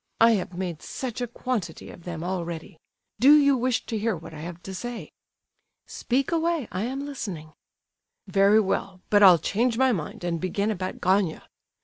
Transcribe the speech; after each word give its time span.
I 0.19 0.31
have 0.31 0.57
made 0.57 0.81
such 0.81 1.21
a 1.21 1.27
quantity 1.27 1.91
of 1.91 2.05
them 2.05 2.23
already. 2.23 2.79
Do 3.19 3.37
you 3.37 3.55
wish 3.55 3.85
to 3.85 3.99
hear 3.99 4.17
what 4.17 4.33
I 4.33 4.39
have 4.39 4.63
to 4.63 4.73
say?" 4.73 5.11
"Speak 5.85 6.31
away, 6.31 6.67
I 6.71 6.85
am 6.85 7.05
listening." 7.05 7.53
"Very 8.25 8.59
well, 8.59 9.01
but 9.11 9.21
I'll 9.21 9.37
change 9.37 9.77
my 9.77 9.91
mind, 9.91 10.23
and 10.23 10.41
begin 10.41 10.71
about 10.71 11.01
Gania. 11.01 11.43